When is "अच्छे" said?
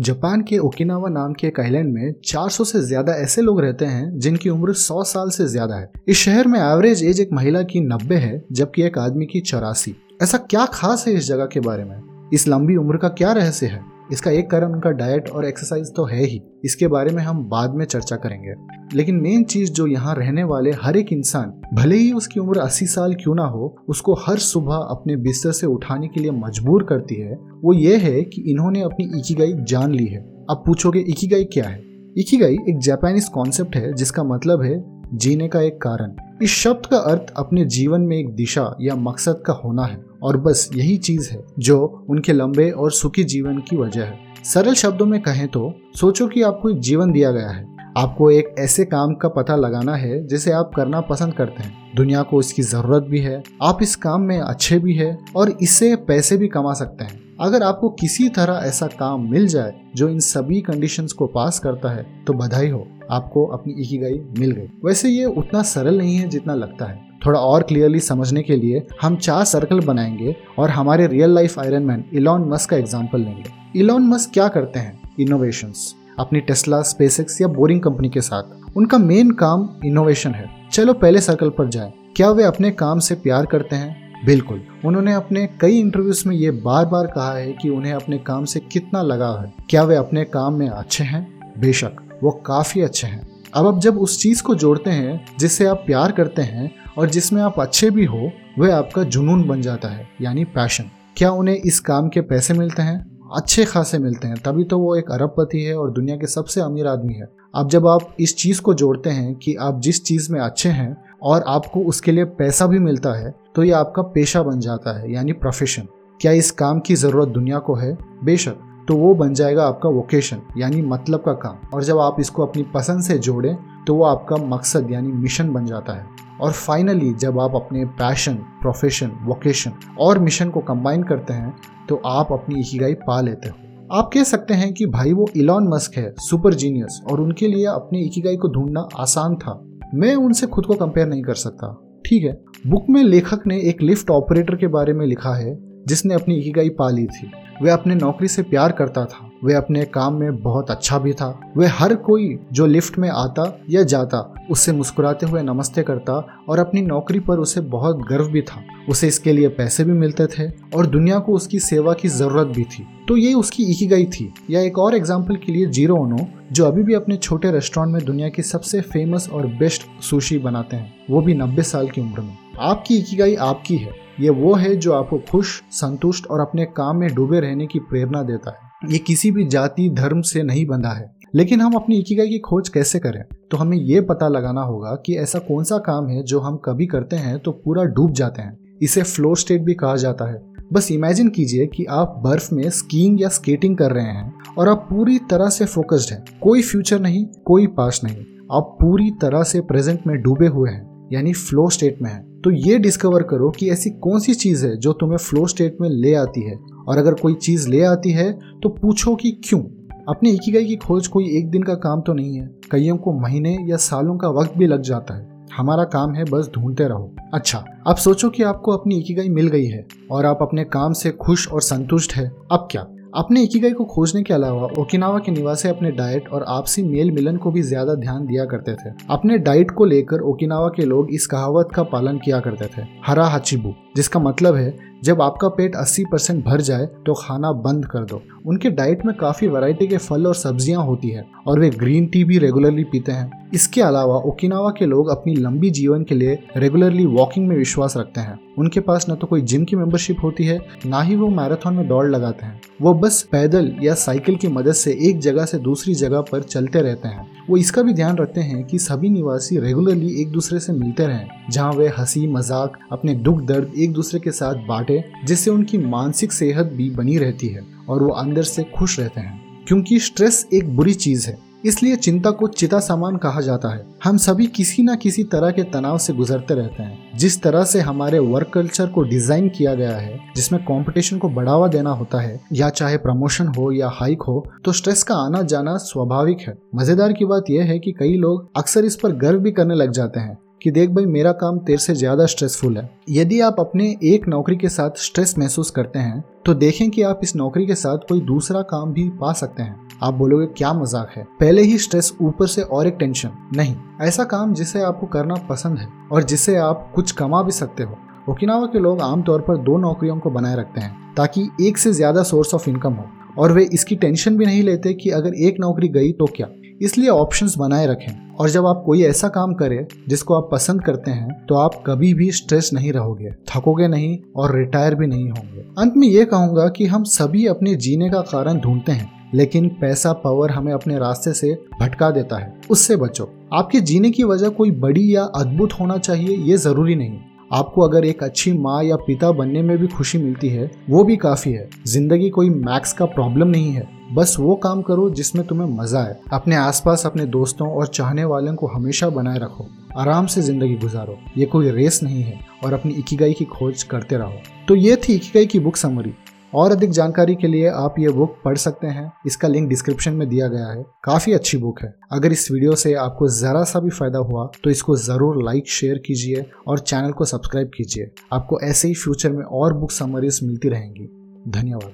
54.38-54.78, 90.68-91.04, 92.80-93.06, 97.60-97.90, 103.36-103.64, 110.40-110.68